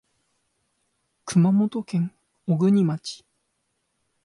[1.25, 2.11] 熊本県
[2.47, 3.23] 小国町